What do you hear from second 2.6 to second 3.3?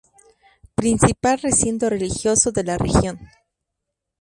la región.